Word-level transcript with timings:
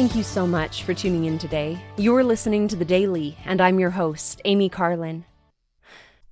Thank 0.00 0.16
you 0.16 0.22
so 0.22 0.46
much 0.46 0.84
for 0.84 0.94
tuning 0.94 1.26
in 1.26 1.36
today. 1.36 1.78
You're 1.98 2.24
listening 2.24 2.68
to 2.68 2.74
The 2.74 2.86
Daily, 2.86 3.36
and 3.44 3.60
I'm 3.60 3.78
your 3.78 3.90
host, 3.90 4.40
Amy 4.46 4.70
Carlin. 4.70 5.26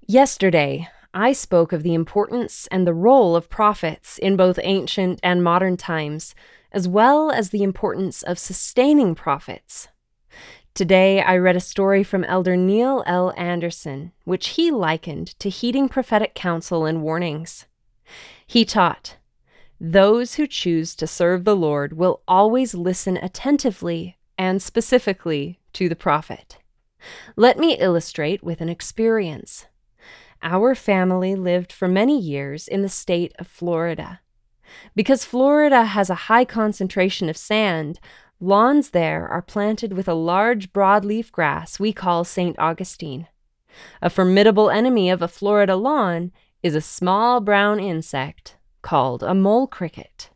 Yesterday, 0.06 0.88
I 1.12 1.34
spoke 1.34 1.75
of 1.75 1.82
the 1.82 1.93
importance 1.93 2.66
and 2.68 2.86
the 2.86 2.94
role 2.94 3.36
of 3.36 3.50
prophets 3.50 4.16
in 4.16 4.39
both 4.39 4.58
ancient 4.62 5.20
and 5.22 5.44
modern 5.44 5.76
times, 5.76 6.34
as 6.72 6.89
well 6.89 7.30
as 7.30 7.50
the 7.50 7.62
importance 7.62 8.22
of 8.22 8.39
sustaining 8.39 9.14
prophets. 9.14 9.89
Today, 10.72 11.21
I 11.21 11.36
read 11.36 11.54
a 11.54 11.61
story 11.61 12.03
from 12.03 12.25
Elder 12.25 12.57
Neil 12.57 13.04
L. 13.04 13.35
Andersen, 13.36 14.12
which 14.25 14.48
he 14.57 14.71
likened 14.71 15.39
to 15.40 15.50
heeding 15.50 15.90
prophetic 15.90 16.35
counsel 16.35 16.86
and 16.86 17.03
warnings. 17.03 17.66
He 18.46 18.64
taught, 18.64 19.18
Those 19.81 20.35
who 20.35 20.49
choose 20.49 20.96
to 20.96 21.07
serve 21.07 21.45
the 21.45 21.55
Lord 21.55 21.93
will 21.93 22.23
always 22.27 22.75
listen 22.75 23.17
attentively 23.17 24.17
and 24.37 24.61
specifically 24.61 25.61
to 25.75 25.89
the 25.89 25.95
prophet. 25.95 26.59
Let 27.37 27.59
me 27.59 27.75
illustrate 27.75 28.43
with 28.43 28.61
an 28.61 28.68
experience. 28.68 29.67
Our 30.43 30.75
family 30.75 31.37
lived 31.37 31.73
for 31.73 31.87
many 31.87 32.19
years 32.19 32.67
in 32.67 32.83
the 32.83 32.89
state 32.89 33.33
of 33.39 33.47
Florida. 33.47 34.20
Because 34.97 35.25
Florida 35.25 35.84
has 35.84 36.11
a 36.11 36.27
high 36.27 36.45
concentration 36.45 37.29
of 37.29 37.37
sand, 37.37 38.01
lawns 38.41 38.91
there 38.91 39.29
are 39.29 39.42
planted 39.42 39.92
with 39.92 40.09
a 40.09 40.15
large 40.15 40.73
broadleaf 40.73 41.31
grass 41.31 41.79
we 41.79 41.92
call 41.92 42.25
St. 42.25 42.59
Augustine. 42.59 43.29
A 44.03 44.11
formidable 44.11 44.70
enemy 44.70 45.09
of 45.09 45.23
a 45.23 45.29
Florida 45.29 45.77
lawn 45.77 46.33
is 46.65 46.75
a 46.75 46.81
small 46.81 47.41
brown 47.41 47.79
insect 47.79 48.56
called 48.83 49.23
a 49.23 49.34
mole 49.34 49.67
cricket. 49.67 50.31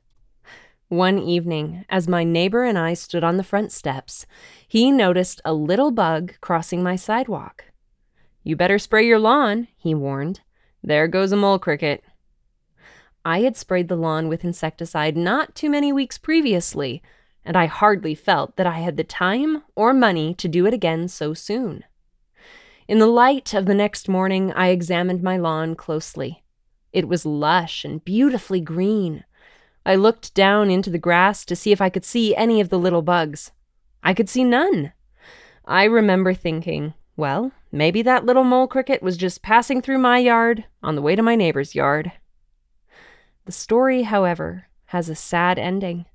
One 0.88 1.18
evening, 1.18 1.84
as 1.88 2.06
my 2.06 2.22
neighbor 2.22 2.64
and 2.64 2.78
I 2.78 2.94
stood 2.94 3.24
on 3.24 3.38
the 3.38 3.44
front 3.44 3.72
steps, 3.72 4.26
he 4.68 4.90
noticed 4.90 5.40
a 5.44 5.54
little 5.54 5.90
bug 5.90 6.34
crossing 6.40 6.82
my 6.82 6.96
sidewalk. 6.96 7.64
You 8.44 8.56
better 8.56 8.78
spray 8.78 9.06
your 9.06 9.18
lawn, 9.18 9.68
he 9.76 9.94
warned. 9.94 10.40
There 10.82 11.08
goes 11.08 11.32
a 11.32 11.36
mole 11.36 11.58
cricket. 11.58 12.04
I 13.24 13.40
had 13.40 13.56
sprayed 13.56 13.88
the 13.88 13.96
lawn 13.96 14.28
with 14.28 14.44
insecticide 14.44 15.16
not 15.16 15.54
too 15.54 15.70
many 15.70 15.92
weeks 15.92 16.18
previously, 16.18 17.02
and 17.44 17.56
I 17.56 17.66
hardly 17.66 18.14
felt 18.14 18.56
that 18.56 18.66
I 18.66 18.80
had 18.80 18.96
the 18.96 19.04
time 19.04 19.62
or 19.74 19.94
money 19.94 20.34
to 20.34 20.48
do 20.48 20.66
it 20.66 20.74
again 20.74 21.08
so 21.08 21.32
soon. 21.32 21.84
In 22.88 22.98
the 22.98 23.06
light 23.06 23.54
of 23.54 23.66
the 23.66 23.74
next 23.74 24.08
morning, 24.08 24.52
I 24.52 24.68
examined 24.68 25.22
my 25.22 25.36
lawn 25.36 25.74
closely. 25.76 26.41
It 26.92 27.08
was 27.08 27.24
lush 27.24 27.84
and 27.84 28.04
beautifully 28.04 28.60
green. 28.60 29.24
I 29.84 29.94
looked 29.96 30.34
down 30.34 30.70
into 30.70 30.90
the 30.90 30.98
grass 30.98 31.44
to 31.46 31.56
see 31.56 31.72
if 31.72 31.80
I 31.80 31.88
could 31.88 32.04
see 32.04 32.36
any 32.36 32.60
of 32.60 32.68
the 32.68 32.78
little 32.78 33.02
bugs. 33.02 33.50
I 34.02 34.14
could 34.14 34.28
see 34.28 34.44
none. 34.44 34.92
I 35.64 35.84
remember 35.84 36.34
thinking, 36.34 36.94
well, 37.16 37.52
maybe 37.70 38.02
that 38.02 38.24
little 38.24 38.44
mole 38.44 38.66
cricket 38.66 39.02
was 39.02 39.16
just 39.16 39.42
passing 39.42 39.80
through 39.80 39.98
my 39.98 40.18
yard 40.18 40.64
on 40.82 40.94
the 40.94 41.02
way 41.02 41.16
to 41.16 41.22
my 41.22 41.34
neighbor's 41.34 41.74
yard. 41.74 42.12
The 43.44 43.52
story, 43.52 44.02
however, 44.02 44.66
has 44.86 45.08
a 45.08 45.14
sad 45.14 45.58
ending. 45.58 46.06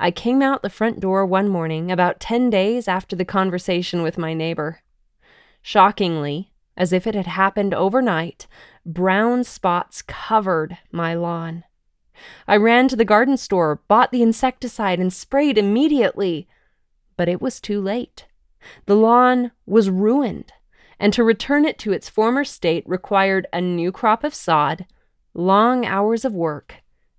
I 0.00 0.10
came 0.10 0.42
out 0.42 0.62
the 0.62 0.70
front 0.70 1.00
door 1.00 1.26
one 1.26 1.48
morning 1.48 1.90
about 1.92 2.20
10 2.20 2.50
days 2.50 2.88
after 2.88 3.14
the 3.14 3.24
conversation 3.24 4.02
with 4.02 4.18
my 4.18 4.32
neighbor. 4.32 4.80
Shockingly, 5.62 6.52
as 6.78 6.92
if 6.92 7.06
it 7.06 7.14
had 7.14 7.26
happened 7.26 7.74
overnight, 7.74 8.46
brown 8.86 9.42
spots 9.44 10.00
covered 10.00 10.78
my 10.92 11.12
lawn. 11.12 11.64
I 12.46 12.56
ran 12.56 12.88
to 12.88 12.96
the 12.96 13.04
garden 13.04 13.36
store, 13.36 13.82
bought 13.88 14.12
the 14.12 14.22
insecticide, 14.22 15.00
and 15.00 15.12
sprayed 15.12 15.58
immediately. 15.58 16.48
But 17.16 17.28
it 17.28 17.42
was 17.42 17.60
too 17.60 17.80
late. 17.80 18.26
The 18.86 18.96
lawn 18.96 19.50
was 19.66 19.90
ruined, 19.90 20.52
and 21.00 21.12
to 21.12 21.24
return 21.24 21.64
it 21.64 21.78
to 21.80 21.92
its 21.92 22.08
former 22.08 22.44
state 22.44 22.88
required 22.88 23.46
a 23.52 23.60
new 23.60 23.90
crop 23.92 24.22
of 24.22 24.34
sod, 24.34 24.86
long 25.34 25.84
hours 25.84 26.24
of 26.24 26.32
work, 26.32 26.76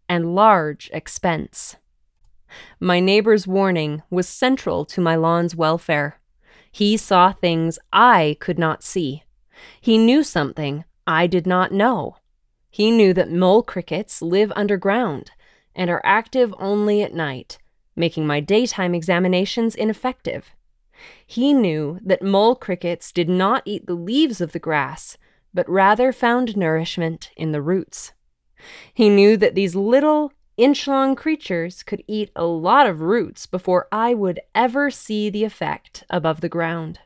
and 0.08 0.36
large 0.36 0.90
expense. 0.94 1.75
My 2.80 3.00
neighbor's 3.00 3.46
warning 3.46 4.03
was 4.09 4.28
central 4.28 4.86
to 4.86 5.02
my 5.02 5.16
lawn's 5.16 5.56
welfare. 5.56 6.19
He 6.72 6.98
saw 6.98 7.34
things 7.34 7.78
I 7.92 8.38
could 8.40 8.58
not 8.58 8.84
see. 8.84 9.24
He 9.81 9.97
knew 9.97 10.24
something 10.24 10.86
I 11.08 11.28
did 11.28 11.47
not 11.47 11.72
know. 11.72 12.18
He 12.70 12.92
knew 12.92 13.14
that 13.14 13.31
mole 13.31 13.64
crickets 13.64 14.22
live 14.22 14.52
underground 14.56 15.31
and 15.75 15.90
are 15.90 16.02
active 16.03 16.53
only 16.59 17.02
at 17.02 17.14
night, 17.14 17.58
making 17.96 18.28
my 18.28 18.40
daytime 18.40 18.94
examinations 18.94 19.75
ineffective. 19.75 20.52
He 21.25 21.53
knew 21.53 22.00
that 22.03 22.22
mole 22.22 22.56
crickets 22.56 23.12
did 23.12 23.30
not 23.30 23.64
eat 23.66 23.88
the 23.88 23.94
leaves 23.94 24.42
of 24.42 24.52
the 24.52 24.59
grass, 24.59 25.18
but 25.53 25.69
rather 25.69 26.12
found 26.12 26.58
nourishment 26.58 27.31
in 27.36 27.52
the 27.52 27.62
roots. 27.62 28.14
He 28.94 29.09
knew 29.09 29.38
that 29.38 29.56
these 29.56 29.75
little, 29.75 30.34
inch 30.58 30.88
long 30.88 31.16
creatures 31.16 31.84
could 31.84 32.03
eat 32.08 32.31
a 32.36 32.46
lot 32.46 32.86
of 32.86 33.02
roots 33.02 33.46
before 33.46 33.88
I 33.92 34.14
would 34.14 34.42
ever 34.53 34.92
see 34.92 35.30
the 35.30 35.46
effect 35.46 36.03
above 36.09 36.42
the 36.42 36.50
ground. 36.50 37.00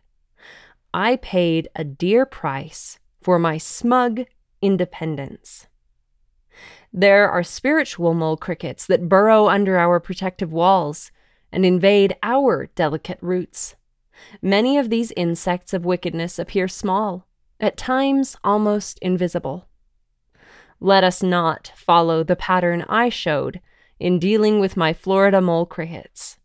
I 0.93 1.15
paid 1.15 1.69
a 1.75 1.83
dear 1.83 2.25
price 2.25 2.99
for 3.21 3.39
my 3.39 3.57
smug 3.57 4.25
independence. 4.61 5.67
There 6.91 7.27
are 7.27 7.41
spiritual 7.41 8.13
mole 8.13 8.37
crickets 8.37 8.85
that 8.85 9.09
burrow 9.09 9.47
under 9.47 9.77
our 9.77 9.99
protective 9.99 10.53
walls 10.53 11.11
and 11.51 11.65
invade 11.65 12.15
our 12.21 12.67
delicate 12.75 13.17
roots. 13.21 13.75
Many 14.41 14.77
of 14.77 14.91
these 14.91 15.11
insects 15.17 15.73
of 15.73 15.85
wickedness 15.85 16.37
appear 16.37 16.67
small, 16.67 17.27
at 17.59 17.77
times 17.77 18.35
almost 18.43 18.99
invisible. 18.99 19.67
Let 20.79 21.03
us 21.03 21.23
not 21.23 21.71
follow 21.75 22.23
the 22.23 22.35
pattern 22.35 22.85
I 22.87 23.09
showed 23.09 23.61
in 23.99 24.19
dealing 24.19 24.59
with 24.59 24.77
my 24.77 24.93
Florida 24.93 25.41
mole 25.41 25.65
crickets. 25.65 26.37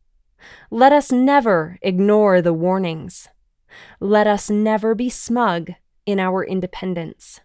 Let 0.70 0.92
us 0.92 1.12
never 1.12 1.78
ignore 1.82 2.40
the 2.40 2.54
warnings. 2.54 3.28
Let 4.00 4.26
us 4.26 4.50
never 4.50 4.94
be 4.94 5.08
smug 5.08 5.72
in 6.06 6.18
our 6.18 6.44
independence. 6.44 7.40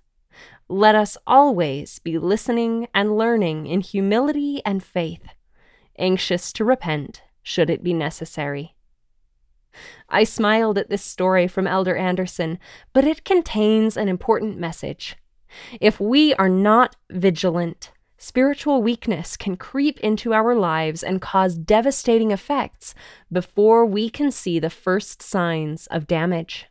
Let 0.69 0.95
us 0.95 1.17
always 1.27 1.99
be 1.99 2.17
listening 2.17 2.88
and 2.94 3.17
learning 3.17 3.67
in 3.67 3.81
humility 3.81 4.61
and 4.66 4.83
faith, 4.83 5.23
anxious 5.97 6.53
to 6.53 6.66
repent 6.66 7.22
should 7.43 7.69
it 7.69 7.83
be 7.83 7.93
necessary. 7.93 8.75
I 10.09 10.23
smiled 10.23 10.77
at 10.77 10.89
this 10.89 11.03
story 11.03 11.47
from 11.47 11.67
Elder 11.67 11.95
Andersen, 11.95 12.59
but 12.93 13.05
it 13.05 13.25
contains 13.25 13.97
an 13.97 14.07
important 14.07 14.57
message. 14.57 15.17
If 15.79 15.99
we 15.99 16.33
are 16.35 16.49
not 16.49 16.95
vigilant, 17.11 17.91
spiritual 18.23 18.81
weakness 18.81 19.35
can 19.35 19.57
creep 19.57 20.00
into 20.00 20.34
our 20.34 20.56
lives 20.56 21.03
and 21.03 21.22
cause 21.22 21.57
devastating 21.57 22.31
effects 22.31 22.95
before 23.29 23.85
we 23.85 24.09
can 24.09 24.31
see 24.31 24.59
the 24.59 24.69
first 24.69 25.22
signs 25.22 25.88
of 25.88 26.07
damage. 26.07 26.67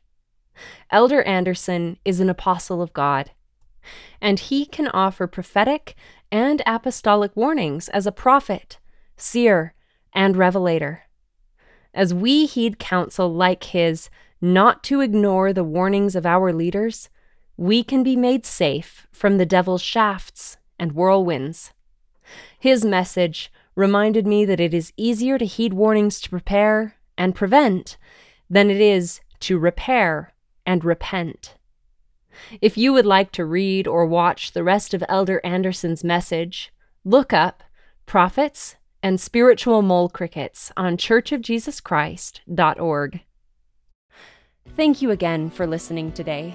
Elder 0.91 1.21
Andersen 1.25 1.99
is 2.07 2.21
an 2.21 2.31
apostle 2.31 2.81
of 2.81 2.95
God, 2.95 3.33
and 4.19 4.39
he 4.39 4.65
can 4.65 4.89
offer 4.89 5.27
prophetic 5.27 5.95
and 6.31 6.63
apostolic 6.67 7.37
warnings 7.37 7.91
as 7.91 8.07
a 8.07 8.13
prophet, 8.13 8.79
seer, 9.19 9.75
and 10.15 10.39
revelator. 10.39 11.03
As 11.93 12.15
we 12.15 12.47
heed 12.47 12.79
counsel 12.79 13.31
like 13.31 13.65
his 13.65 14.09
not 14.41 14.83
to 14.85 15.03
ignore 15.03 15.53
the 15.53 15.65
warnings 15.65 16.17
of 16.17 16.25
our 16.25 16.51
leaders, 16.51 17.11
we 17.59 17.85
can 17.85 18.03
be 18.03 18.17
made 18.17 18.47
safe 18.47 19.07
from 19.13 19.37
the 19.37 19.45
devil's 19.45 19.83
shafts 19.83 20.32
and 20.79 20.93
whirlwinds. 20.93 21.73
His 22.59 22.85
message 22.85 23.53
reminded 23.75 24.27
me 24.27 24.45
that 24.45 24.61
it 24.61 24.75
is 24.75 24.93
easier 24.97 25.39
to 25.39 25.45
heed 25.45 25.73
warnings 25.73 26.21
to 26.21 26.31
prepare 26.31 26.97
and 27.17 27.35
prevent 27.35 27.97
than 28.49 28.71
it 28.71 28.81
is 28.81 29.21
to 29.41 29.59
repair 29.59 30.35
and 30.67 30.85
repent. 30.85 31.57
If 32.61 32.77
you 32.77 32.93
would 32.93 33.07
like 33.07 33.31
to 33.33 33.45
read 33.45 33.87
or 33.87 34.07
watch 34.07 34.53
the 34.53 34.65
rest 34.65 34.95
of 34.95 35.05
Elder 35.09 35.41
Andersen's 35.45 36.05
message, 36.05 36.73
look 37.05 37.33
up 37.33 37.63
Prophets 38.07 38.77
and 39.03 39.21
Spiritual 39.21 39.83
Mole 39.83 40.09
Crickets 40.09 40.71
on 40.77 40.97
churchofjesuschrist.org. 40.97 43.21
Thank 44.77 45.03
you 45.03 45.11
again 45.11 45.51
for 45.51 45.67
listening 45.67 46.13
today. 46.13 46.55